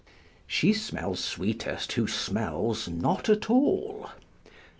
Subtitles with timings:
[0.47, 4.09] ["She smells sweetest, who smells not at all."